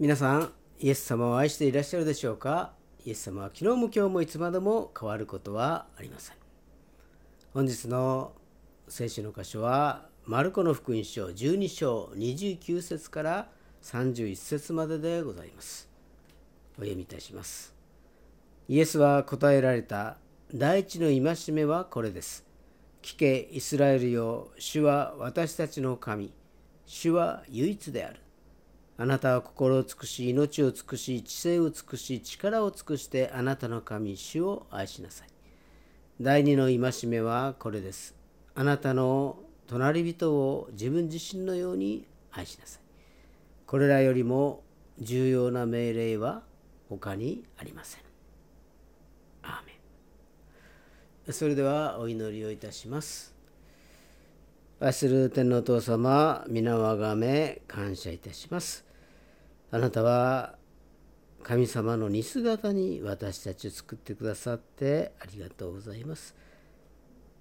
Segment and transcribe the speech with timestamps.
[0.00, 2.72] 皆さんイエス様を愛していらっしゃるでしょうか？
[3.04, 6.36] イエス様は昨日も今日もいつまでも変わることはありません。
[7.52, 8.32] 本日の
[8.88, 13.48] 聖書の箇所はマルコの福音書12章29節から
[13.82, 15.86] 31節まででございます。
[16.78, 17.74] お読みいたします。
[18.68, 20.16] イエスは答えられた
[20.54, 22.46] 第一の戒めはこれです。
[23.02, 26.32] 聞けイスラエルよ主は私たちの神
[26.86, 28.20] 主は唯一である。
[29.00, 35.28] あなたは心を尽くし、命を尽くし、知性を尽くし、力を尽くしてあなたの神、主を愛しなさい。
[36.20, 38.14] 第二の戒めはこれです。
[38.54, 42.82] あなたの隣人を自分自身のように愛しなさい。
[43.64, 44.62] これらよりも
[44.98, 46.42] 重要な命令は
[46.90, 48.02] 他にありません。
[49.44, 49.72] アーメ
[51.26, 51.32] ン。
[51.32, 53.34] それではお祈りをいたします。
[54.78, 58.89] 愛する天皇父様、皆をあがめ感謝いたします。
[59.72, 60.56] あなたは
[61.42, 66.34] 神様の似姿に私たちを作ってくださってありがとうございます。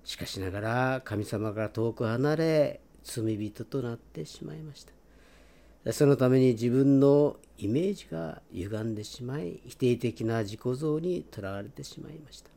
[0.04, 4.86] しかしながら神様から遠く離れ罪人となってしまいまし
[5.84, 5.94] た。
[5.94, 12.50] そのために自分のイメージが歪んでしまい否定的な自己像にとらわれてしまいました。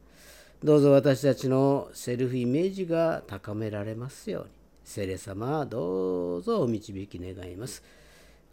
[0.62, 4.50] どうぞ私たちのセルフイメージが高められますように
[4.84, 7.82] 聖霊様どうぞお導き願います。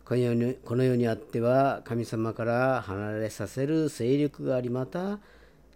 [0.09, 5.19] この世にこの世にあっては神様から離れさせる勢力がありまた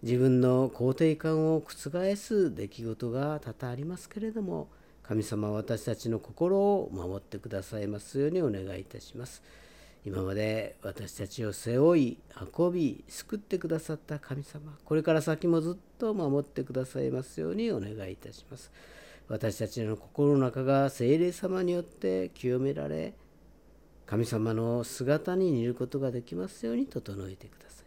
[0.02, 4.66] 自分の肯定感を覆す出来事が多々ありますけれども
[5.04, 9.40] 神様は私たちの心を守ってくださいますようにお願いいたします。
[10.04, 12.18] 今まで私たちを背負い
[12.58, 18.72] 運び救ってくださった神様これから先もずっと守ってくださいますようにお願いいたします。
[19.28, 23.14] 私たちの心の中が精霊様によって清められ
[24.06, 27.84] 神様の姿に似ることができますように整えてください。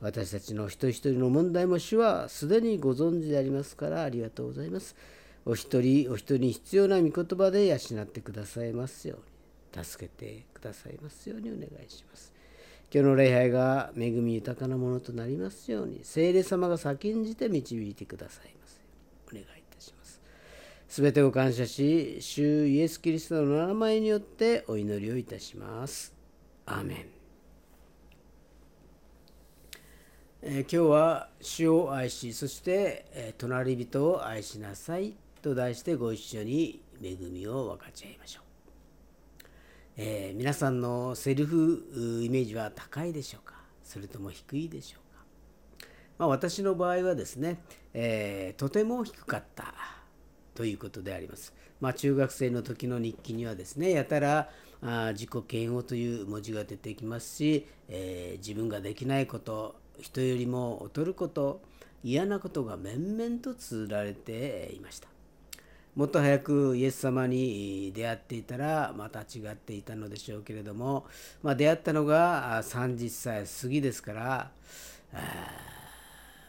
[0.00, 4.96] 私たちの一人一人の問題も主はすでにご存知でありますからありがとうございます。
[5.44, 9.16] お一人お一人に必要な御言葉で養ってくださいますよ
[9.74, 12.32] うに、助けてくださいますようにお願いします。
[12.92, 18.80] 今日の礼拝が恵み豊かなものとなりますように、聖霊様が先んじて導いてくださいます。
[19.30, 19.59] お願いす
[20.90, 26.12] すべてを感謝し、主イエス・キリストの名前によってお祈りをいたします。
[26.66, 27.06] アーメン。
[30.42, 38.44] えー、今日は主を愛し、そして、えー、隣人を愛しなさいと題してご一緒に恵みを分かち合いましょう。
[39.96, 41.84] えー、皆さんのセルフ
[42.24, 43.54] イメージは高いでしょうか？
[43.84, 45.24] それとも低いでしょうか、
[46.18, 47.62] まあ、私の場合はですね、
[47.94, 49.72] えとても低かった
[50.54, 51.54] ということであります。
[51.80, 54.50] まあ、中学生の時の日記にはですねやたら
[54.82, 61.60] あ自己嫌悪という文字が出てきますし、えー、自分ができないこと人よりも劣ること
[62.02, 65.08] 嫌なことが面々と綴られていました
[65.94, 71.04] もっと早くイエス様に出会っていたらまた違っていたのでしょうけれども、
[71.42, 74.50] まあ、出会ったのが30歳過ぎですから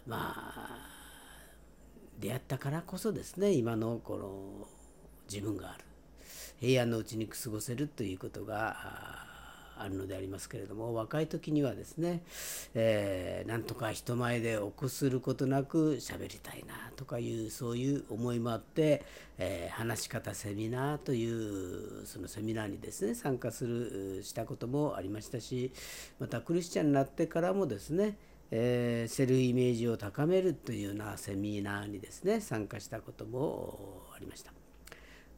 [0.06, 0.91] まあ
[2.22, 4.68] 出会ったからこそですね今のこの
[5.30, 5.84] 自分がある。
[6.60, 8.76] 平安のうちに過ごせるということが
[9.84, 12.22] あるのでありますけれども若い時にはですね、
[12.76, 19.04] えー、なんとか人前で臆することなく喋りたいなとかいうそういう思いもあって、
[19.40, 25.72] えー、話し方セミナーというそのセミナーにですね参加するしたこともありましたし
[26.20, 28.18] またクリスチャンになってからもですね
[28.52, 34.52] えー、セルイメージを高めるというようなセミナーにですね参加したこともありました。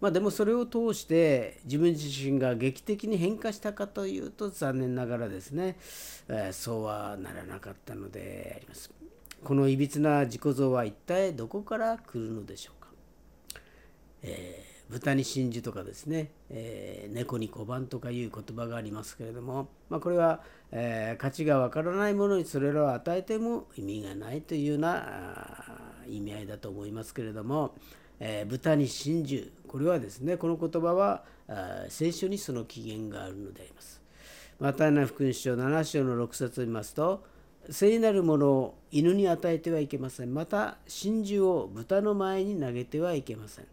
[0.02, 5.78] まあ、でもそれを通して自分自身が劇的に変化したかというと残念ながらですね、
[6.28, 8.92] えー、そうはならなかったのであります。
[9.44, 12.90] このいびつな自己像は一体どこから来るのでしょうか。
[14.24, 20.42] えー豚に真珠とかですね、えー、猫に小判とかいう言葉がありますけれども、まあ、これは、
[20.76, 25.56] えー、価値がわからないものにそれらを与えても意味がないというような
[26.08, 27.76] 意味合いだと思いますけれども、
[28.20, 31.24] えー、豚に真珠これはですねこの言葉は
[31.90, 34.02] 聖書にその起源があるのであります。
[34.60, 37.24] マタイナ福音書7章の6節を見ますと
[37.70, 40.34] 聖なるものを犬に与えてはいけません。
[40.34, 43.66] また真珠を豚の前に投げてはいけません。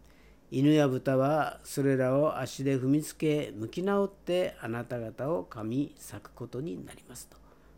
[0.52, 7.28] 犬や豚はそれらを足で踏みつけ向き直ってあなた方を噛み裂くことになります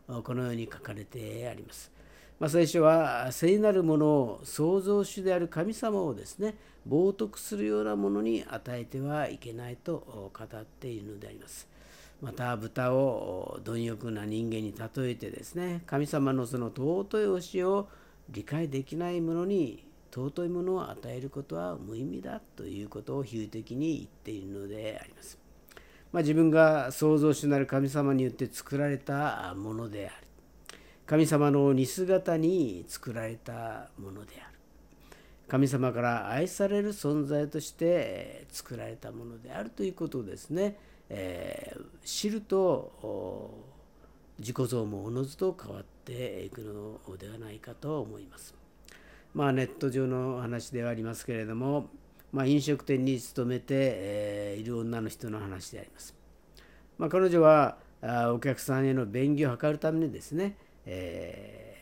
[0.09, 1.93] とこのように書かれてあります。
[2.41, 6.55] まあ、聖書は聖なるものを創造主である神様をですね
[6.89, 11.69] 冒涜するようなものに与えてはいけないと語っているのであります。
[12.23, 17.89] また豚を貪欲な人間に例えてですね神様のその尊い教えを
[18.31, 25.39] 理解できない者に尊いものを与えることは無意味だということを比喩的に言っているのであります。
[26.13, 30.27] まあ、自分が創造主なる神様によって作られたものである。
[31.07, 34.59] 神様の似姿に作られたものである。
[35.49, 40.77] 神様から愛される存在として作られたものであるということをですね、
[41.09, 43.53] えー、知ると
[44.39, 48.62] 自己像もおのずと変わっていくのではないかと思います。
[49.35, 51.89] まあネット上の話ではありますけれども、
[52.33, 56.15] まあ、飲食店に勤めて、え、いる女の人の話であります。
[56.99, 60.57] まあ、彼女はあお客さんへの便宜を図るためにですね、
[60.87, 61.77] え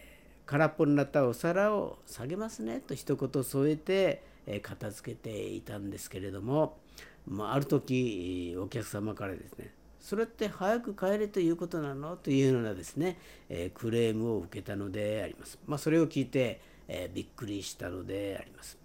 [0.47, 6.79] ー、空っぽになったお皿を下げますねと一言添えて、え、片付けていたんですけれども、
[7.27, 12.17] まあ、ある時お客様からですねそれって早く帰れということなの？
[12.17, 13.19] というようなですね、
[13.49, 15.59] え、クレームを受けたのであります。
[15.67, 16.61] まあ、それを聞いて、
[16.93, 18.77] えー、びっくりしたのであります。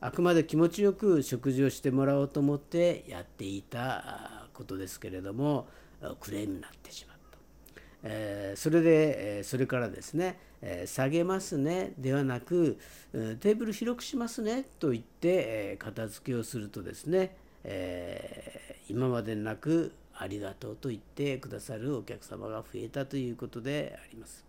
[0.00, 5.68] あくまで気持ちよく食事をしてもらおうと思ってやっていたことですけれども
[6.20, 7.38] クレームになってしまった。
[8.02, 12.78] えー、それで、え、それからですね、えー、下げますねではなく
[13.12, 15.28] テーブル広くしますねと言って、
[15.72, 24.46] え片付けをするとですね、え今までなくありがとうと言ってくださるお客様が増えたということであります。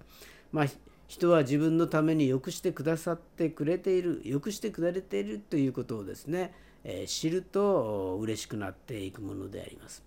[0.54, 0.66] まあ
[1.12, 6.54] 人は自分のために良くしてくださってくれている良くしてくれているということをですね、
[6.86, 10.06] え、知ると嬉しくなっていくものであります。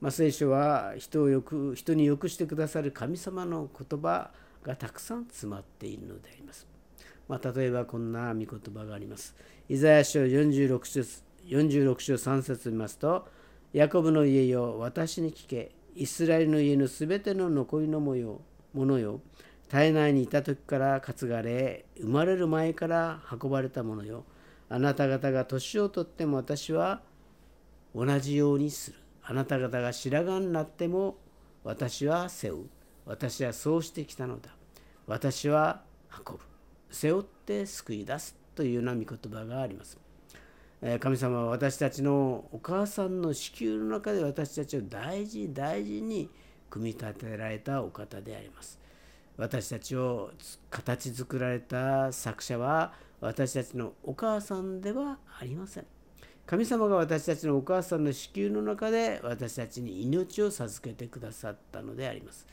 [0.00, 4.30] まあ、聖書は人をよく人に良くしてくださる神様の言葉
[4.62, 6.66] がたくさん詰まっているのであります。
[7.28, 9.36] まあ、例えばこんな御言葉があります。
[9.68, 11.00] イザヤ書46章
[11.48, 13.28] ,46 章3節見ますと、
[13.74, 18.40] ヤコブの家よ、私に聞け、イスラエルの家のすべての残りの模様
[18.72, 19.20] ものよ、
[19.70, 24.24] 体内にいた時から担がれ生まれる前から運ばれたものよ。
[24.68, 27.02] あなた方が年をとっても私は
[27.94, 28.98] 同じようにする。
[29.22, 31.18] あなた方が白髪になっても
[31.62, 32.66] 私は背負う。
[33.06, 34.50] 私はそうしてきたのだ。
[35.06, 35.82] 私は
[36.26, 36.42] 運ぶ。
[36.90, 39.98] 背負って救い出すというような御言葉があります。
[40.98, 46.28] 神様は私たちのお母さんの子宮の中で私たちを大事大事に
[46.68, 48.79] 組み立てられたお方であります。
[49.36, 50.32] 私たちを
[50.70, 55.86] 形作られた作者は私たちのお母さんではありません。
[56.46, 62.46] 神様が私たちのお母さんの子宮の中で私たちに命を授けてくださったのであります。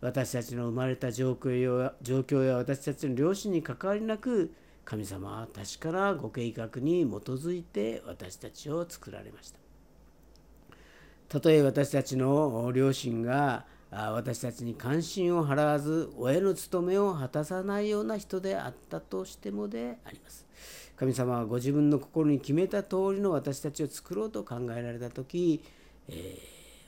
[0.00, 4.52] 私たちの生まれた状況や状況や私たちの両親に関わりなく
[4.84, 9.58] 神様は確かなご計画に基づいて私たちを作られました。
[11.28, 20.46] たとえ私たちの両親が私たちに関心を払わず親の務めを果たさないような人であったとしてもであります。
[20.96, 25.62] 神様はご自分の心に決めた通りの私たちを作ろうと考えられた時、
[26.08, 26.38] え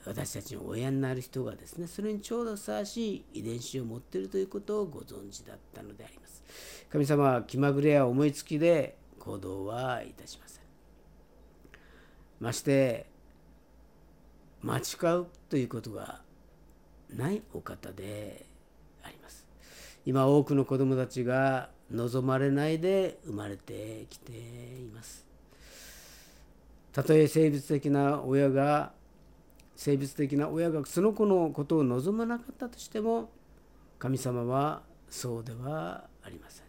[0.05, 6.43] ー、私たちの親になる人がですねそれにちょうどふさわしい遺伝子を持っているということをご存知だったのであります。
[6.91, 10.62] 神様は気まぐれや思いつきで行動はいたしません。
[12.41, 13.07] まして
[14.62, 14.81] 間違
[15.19, 16.23] うということが
[17.17, 18.47] ないお方で
[19.03, 19.47] あります。
[20.05, 25.27] 今多くの子どもたちが望まれないで生まれてきています。
[26.93, 28.93] たとえ生物的な親が
[29.77, 33.31] 生物的な親がその子のことを望まなかったとしても
[33.99, 36.65] 神様はそうではありません。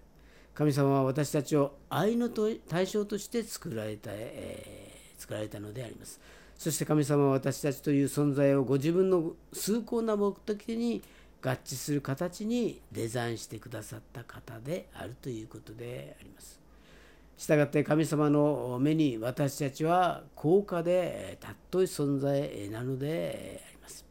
[0.53, 6.19] 神様は私たちを愛の対象として作られた、えー、作られたのであります。
[6.59, 11.01] そして神様は私たちという存在をご自分の崇高な目的に
[11.41, 16.59] 合致する形にデザインしてくださった方であるということであります。
[17.37, 21.37] したがって神様の目に私たちは高価で
[21.71, 24.05] 尊い存在なのであります。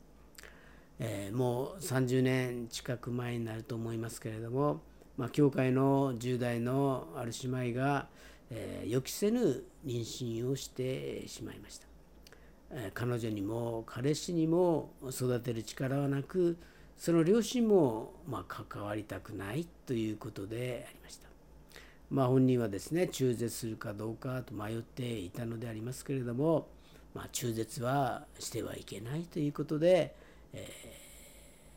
[1.01, 4.81] えー、もう30年近く前になると思いますけれども、
[5.19, 8.09] まあ、教会の10代のある姉妹が、
[8.49, 11.88] えー、予期せぬ妊娠をしてしまいました。
[12.95, 16.59] 彼女にも彼氏にも育てる力はなく
[16.99, 21.29] その両親もま関わりたくないということでありました。
[22.11, 26.67] まあ、本人はですね中絶するかどうかと迷っていたのでありますけれども、
[27.15, 30.15] まあ、中絶はしてはいけないということで、
[30.55, 30.67] え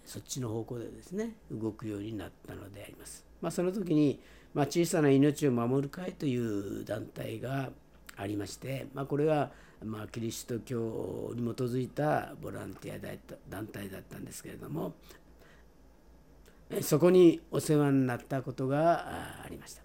[0.06, 3.26] ー、そっちの方向でですね動くようになったのであります。
[3.42, 4.20] まあ、その時に、
[4.54, 7.70] ま、小さな命を守る会という団体が
[8.16, 9.52] ありまして、ま、これは
[9.84, 13.18] まあキリスト教に基づいたボランティア
[13.50, 14.94] 団体だったんですけれども
[16.82, 19.82] そこにお世話になったことがありました。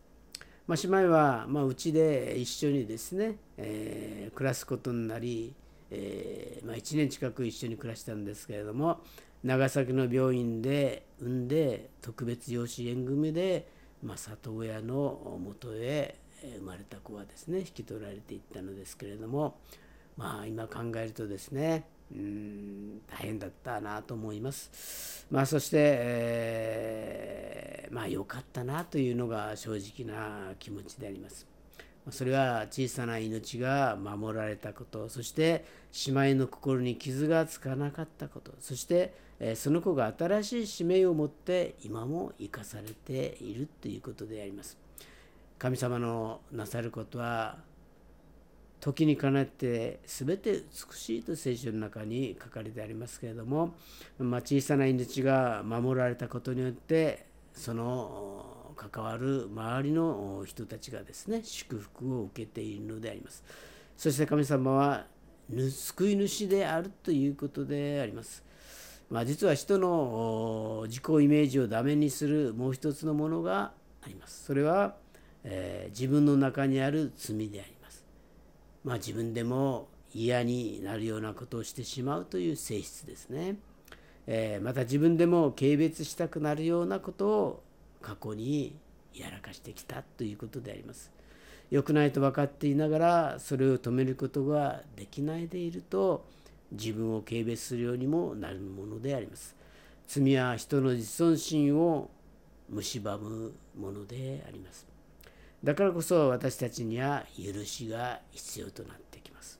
[0.66, 5.54] まあ、姉妹はうち、で一緒にですね、えー、暮らすことになり、
[5.90, 9.00] えーまあ、1年近く一緒に暮らしたんですけれども
[9.44, 13.68] 長崎の病院で産んで特別養子縁組で、
[14.02, 16.16] まあ、里親のもとへ
[16.58, 19.58] 生まれた子はですね引き取られていったのですけれども
[20.16, 25.26] まあ今考えるとですねうん大変だったなと思います。
[25.30, 31.46] まあ、そして、えー、まあ良かったなというのが正直な気持ちであります。
[32.11, 35.64] それは小さな命が守られたことそして
[36.06, 39.12] 姉妹の心に傷がつかなかったことそして
[39.56, 44.78] その子が新しい使命を持って今も生かされているということであります
[45.58, 47.58] 神様のなさることは
[48.80, 53.75] 時にかなって全て美しいと聖書の中に書かれてありますけれども、
[54.18, 63.42] まあ、小さな命が守られたことによってその関わる周りの人たちがですね祝福を受けているのであります。
[63.97, 65.06] そして神様は
[65.71, 68.42] 救い主であるということであります、
[69.09, 74.45] まあ、実は人の自己イメージをダメにするもう一つのものがあります。
[74.45, 74.97] それは、
[75.45, 77.75] えー、自分の中にある罪であります。
[78.86, 83.56] まあ自分でも嫌になるようなことをしてしまうという性質ですね、
[84.28, 87.62] えー、また自分でも軽蔑したくなるようなことを
[88.00, 88.76] 過去に
[89.12, 91.10] やらかしてきたということであります。
[91.68, 96.24] 良くないと分かっていながらそれを止めることができないでいると
[96.70, 99.56] 自分を軽蔑するようにもなるものであります。
[100.06, 102.08] 罪は人の自尊心を
[102.70, 104.95] 蝕むものであります。
[105.64, 109.58] だからこそ私たちには許しが必要となってきます。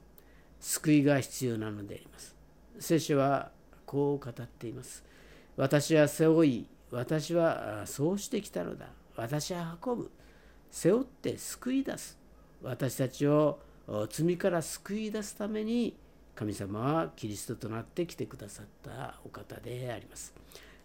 [0.61, 2.35] 救いが必要なのであります。
[2.79, 3.51] 聖書は
[3.85, 5.05] こう語っています。
[5.57, 8.87] 私は背負い私はそうしてきたのだ。
[9.17, 10.11] 私は運ぶ。
[10.71, 12.19] 背負って救い出す。
[12.63, 13.59] 私たちを
[14.11, 15.97] 罪から救い出すために
[16.35, 20.35] 神様はキリストとなって来てくださったお方であります。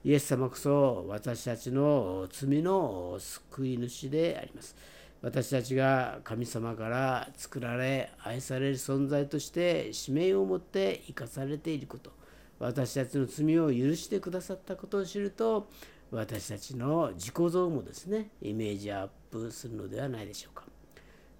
[0.04, 4.76] イエス様こそ私たちの罪の救い主であります。
[5.22, 12.12] 私たちが神様から作られ愛される存在として使命を持って生かされていること。
[12.60, 15.68] 私たちの罪を許してくださったことを知ると
[16.12, 20.66] 私たちの自己像もですねイメージアップするのではないでしょうか。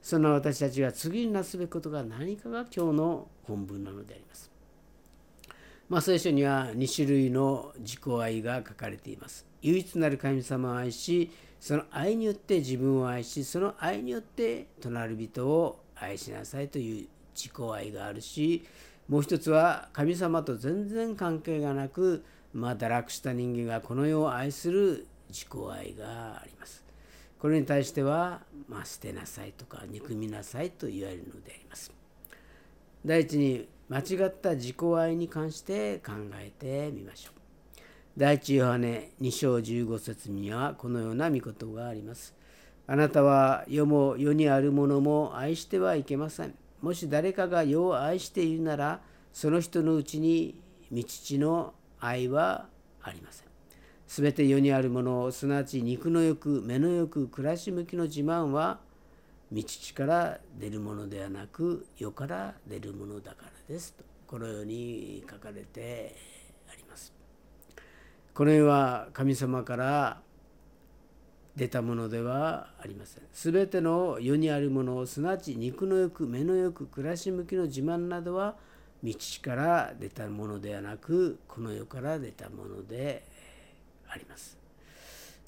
[0.02, 4.52] そんな私たちが次になすべきことが何かが今日の本文なのであります。
[5.90, 9.46] まあ聖書には2種類の自己愛が書かれています。
[9.62, 11.30] 唯一なる神様を愛し
[11.62, 18.66] その愛によって自分を愛しその愛によって隣人を愛しなさいという自己愛があるし
[19.08, 26.84] もう一つは神様と全然関係がなく、まあ、堕落した人間がこの世を愛する自己愛があります。
[27.40, 31.92] これに対しては、まあ、捨てなさいとか憎みなさいと言われるのであります。
[33.06, 37.41] 第一に間違った自己愛に関して考えてみましょう。
[38.18, 42.36] 第一ヨハネ2章15節にはこのような見事があります。
[42.86, 46.54] あなたは世も世にあるものも愛してはいけません。
[46.82, 49.00] もし誰かが世を愛しているなら
[49.32, 50.60] その人のうちに
[50.92, 52.68] 道地の愛は
[53.02, 53.48] ありません。
[54.08, 58.82] すべて世にあるものすなわち肉の欲目の欲暮らし向きの自慢は
[59.54, 59.64] 道
[59.96, 66.31] から出るものではなく世から出るものだからですとこのように書かれて。
[68.34, 70.22] この世は神様から
[71.56, 73.24] 出たものではありません。
[73.34, 78.56] すべての世にあるもの、すなわち肉の欲、目の欲、暮らし向きの自慢などは、
[79.04, 83.26] 道から出たものではなく、この世から出たもので
[84.08, 84.58] あります。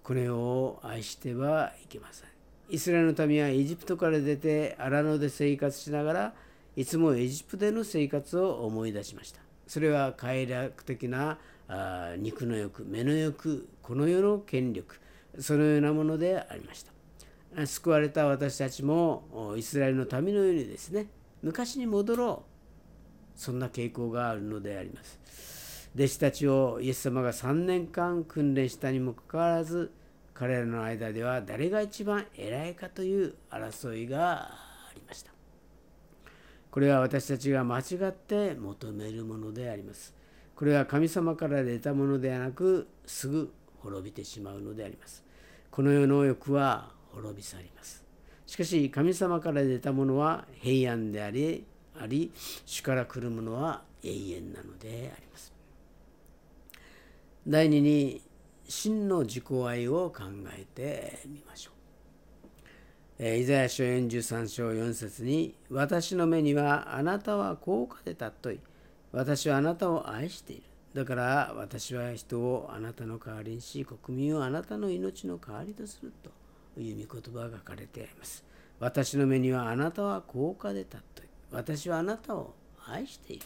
[0.04, 2.28] この世を愛してはいけません。
[2.70, 6.34] イスラエルの民はエジプトから出て荒野で生活しながら、
[6.76, 9.40] いつもエジプトでの生活を思い出しました。
[9.68, 15.00] それは快楽的なあ肉の欲、目の欲、この世の権力、
[15.40, 16.92] そのようなものでありました。
[17.66, 21.08] 救われた私たちもイスラエルの民のようにですね、
[21.42, 23.40] 昔に戻ろう。
[23.40, 25.90] そんな傾向があるのであります。
[25.96, 29.92] 弟子たちをイエス様が3年間訓練したにもかかわらず、
[30.34, 34.63] 彼らの間では誰が一番偉いかという争いが。
[36.74, 40.16] これは私たちが間違って求めるものであります。
[40.56, 45.24] これは神様から出たものではなく、すぐ滅びてしまうのであります。
[45.70, 48.04] この世の欲は滅び去ります。
[48.48, 51.64] しかし神様から出たものは平安であり
[52.00, 52.32] あり
[52.66, 55.54] 主から来るものは永遠なのであります
[57.48, 58.22] 第二に
[58.68, 60.24] 真の自己愛を考
[60.58, 61.73] えてみましょう。
[63.26, 68.60] えイザヤ書43章4節に「私の目にはあなたは高価で尊い
[69.14, 70.64] 私はあなたを愛している
[70.94, 76.12] だから私は人をあなたの代わりにし国民をあなたの命の代わりとする」
[76.76, 78.44] という御言葉が書かれてあります。
[78.82, 81.02] 私の目にはあなたは高価で尊い
[81.50, 82.54] 私はあなたを
[82.86, 83.46] 愛している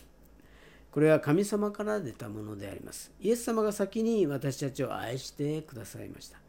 [0.89, 3.12] これは神様から出たものであります。
[3.22, 6.39] イエス様が先に私たちを愛してくださいました。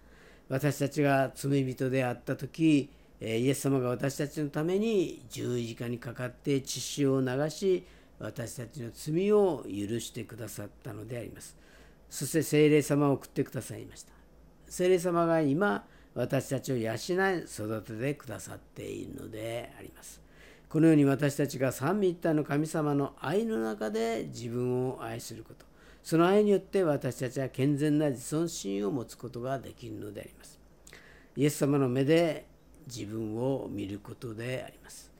[0.48, 2.88] 私たちが罪人であった時、
[3.20, 7.84] イエス様が私たちのために十字架にかかって血潮を流し、
[8.18, 11.56] 私たちの罪を許してくださったのであります。
[12.08, 14.12] そして聖霊様を送ってくださいました。
[14.68, 20.20] 聖霊様が今、私たちを養い育ててくださっているのであります。
[20.68, 25.64] このように私たちが三位一体の神様の愛の中で自分を愛すること、
[26.02, 30.58] その愛によって私たちは健全な自尊心を持つことができるのであります。
[31.36, 32.47] イエス様の目で
[32.88, 35.12] 自分を見ることであります。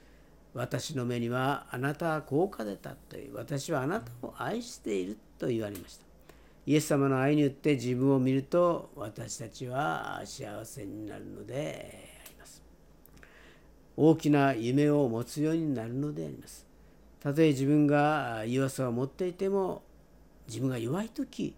[0.55, 6.05] 私の目にはあなたは高価でたという私はあなたを愛していると言われました。
[6.67, 12.63] イエス様の愛によって自分を見ると私たちは幸せになるのであります
[13.97, 16.67] 大きな夢を持つようになるのであります。
[17.21, 19.83] たとえ自分が弱さを持っていても
[20.47, 21.55] 自分が弱い時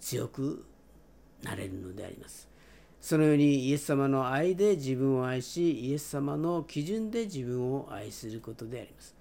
[0.00, 0.64] 強く
[1.42, 2.48] なれるのであります。
[3.04, 9.14] そのようにイエス様の愛で自分を愛しイエス様の基準で自分を愛することであります。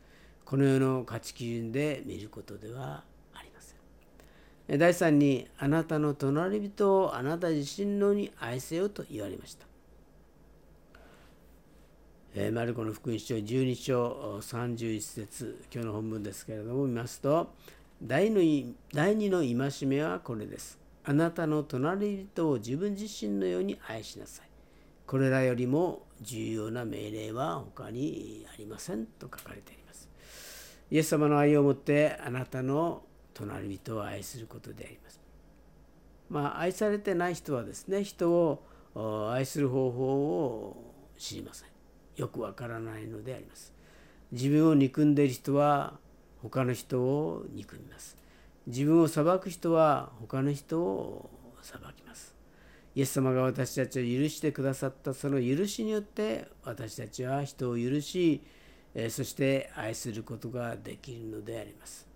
[0.45, 3.75] この世の価値基準で見ることではありませ
[4.73, 4.79] ん。
[4.79, 9.65] 第3にあなたの隣人をあなた自身のに愛せよと言われました。
[12.35, 17.51] えマルコの福音書12章31節今日の本文ですけれども見ますと
[18.01, 18.37] 第の
[18.93, 20.82] 第2の戒めはこれです。
[21.05, 24.47] あなたの隣人を自分自身のように愛しなさい。
[25.05, 30.09] これらよりも重要な命令は他にありませんと書かれています。
[30.89, 35.21] イエス様の愛をもってあなたの隣人を愛することであります。
[36.29, 38.63] まあ、愛されてない人はですね、人を
[39.33, 41.69] 愛する方法を知りません。
[42.15, 43.73] よくわからないのであります。
[44.31, 45.99] 自分を憎んでいる人は
[46.41, 48.17] 他の人を憎みます。
[48.67, 51.29] 自分を裁く人は他の人を
[51.61, 52.33] 裁きます。
[52.95, 58.41] イエス様が私たちを許してくださったその許しによって私たちは人を許し、
[59.09, 62.07] そして愛することができるのであります。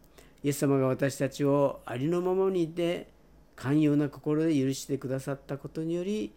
[0.43, 3.07] イエス様が私たちをありのままにいて
[3.55, 6.31] 寛容な心で許してくださったことにより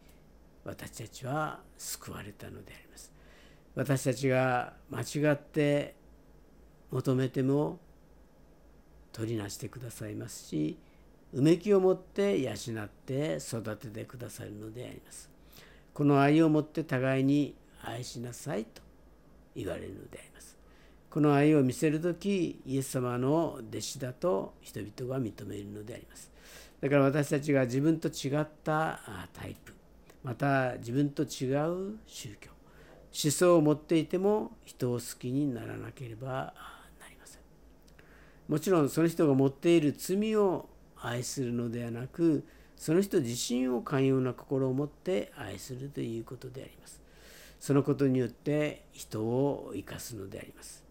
[0.64, 3.12] 私たちは救われたのであります。
[3.74, 5.94] 私たちが間違って
[6.90, 7.78] 求めても
[9.12, 10.78] 取りなしてくださいますし
[11.32, 15.30] うめきを持って養って育ててくださるのであります。
[15.94, 18.82] この愛を持って互いに愛しなさいと
[19.54, 20.56] 言われるのであります。
[21.08, 26.30] この愛を見せる時イエス様の弟子だと人々が認めるのであります。
[26.80, 29.00] だから私たちが自分と違った
[29.32, 29.72] タイプ
[30.24, 32.50] また自分と違う宗教
[33.12, 36.54] 思想を持っていても人を好きにならなければ
[38.50, 40.68] もちろんその人が持っている罪を
[41.00, 42.44] 愛するのではなく
[42.76, 47.00] その人自身を寛容な心を持って愛するということであります。
[47.60, 50.82] そのことによって人を生かすのであります。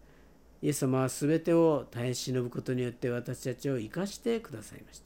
[0.62, 5.04] イエス様は全てを耐え忍ぶことによって私たちを生かしてくださいました。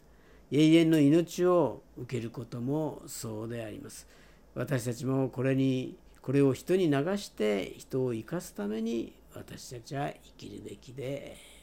[0.53, 4.07] 永遠の命を受けることもそうであります。
[4.55, 11.54] 私たちもこれにこれを人に流して人を生かすために私たちは生きるべきであります。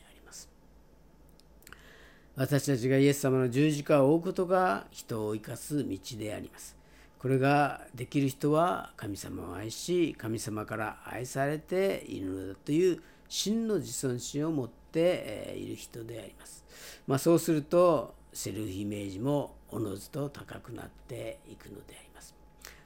[2.41, 6.75] 私たちがイエス様の十字架を追うことが人を生かす道であります。
[7.19, 16.65] これができる人は神様を愛し神様から愛されているのだという真の自尊心を持っている人であります。
[17.06, 22.34] まあ、そうするとセルフイメージもおのずと高くなっていくのであります。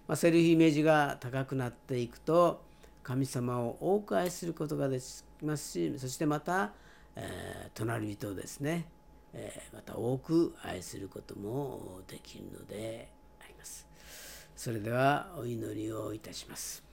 [0.05, 2.61] まあ、セルフイメージが高くなっていくと
[3.03, 6.73] 神様を多く愛することができますしそしてまた、
[7.15, 8.87] えー、隣人ですね、
[9.35, 13.87] え、また多く愛することもできるのであります。
[14.55, 16.83] それではお祈りをいたします。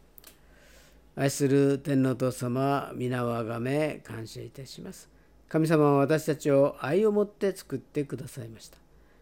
[1.15, 5.09] 愛する天皇父様、皆をあがめ感謝いたします。
[5.49, 8.79] 神様は私たちを愛を持って作ってくださいました。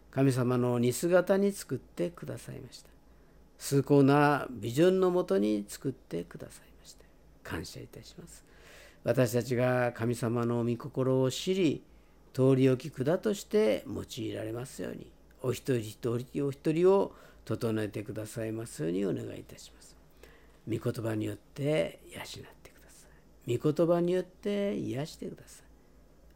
[0.09, 2.91] 神様の似姿に作ってくださいました。
[3.61, 7.05] 崇高なビジョンのもとに作ってくださいました
[7.43, 8.43] 感謝いたします
[9.03, 11.83] 私たちが神様の御心を知り
[12.33, 15.11] 通り置き管として用いられますように。
[15.43, 17.13] お一人一人お一人を
[17.45, 19.95] 整えてくださいますようにお願いいたします。
[20.67, 22.25] 御言葉によって養っ
[22.61, 23.07] てくださ
[23.47, 23.57] い。
[23.57, 25.63] 御言葉によって癒してくださ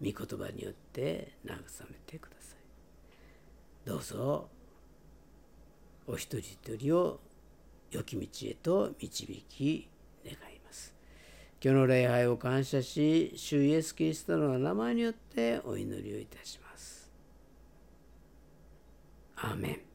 [0.01, 0.11] い。
[0.11, 1.59] 御言葉によって慰め
[2.05, 3.87] てください。
[3.87, 4.49] どうぞ
[6.07, 7.19] お一人一人を
[7.91, 9.87] 良き道へと導き
[11.65, 17.11] 今日の礼拝を感謝し主イエス・キリストの名前によってお祈りをいたします。
[19.35, 19.94] アーメン。